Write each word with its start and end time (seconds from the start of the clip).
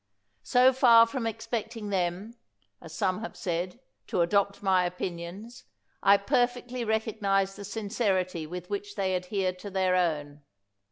So 0.41 0.73
far 0.73 1.05
from 1.05 1.27
expecting 1.27 1.89
them, 1.91 2.33
as 2.81 2.91
some 2.91 3.19
have 3.21 3.37
said, 3.37 3.79
to 4.07 4.21
adopt 4.21 4.63
my 4.63 4.83
opinions, 4.83 5.65
I 6.01 6.17
per 6.17 6.47
fectly 6.47 6.83
recognize 6.87 7.55
the 7.55 7.63
sincerity 7.63 8.47
with 8.47 8.67
which 8.67 8.95
they 8.95 9.13
adhere 9.13 9.53
to 9.53 9.69
their 9.69 9.95
own. 9.95 10.41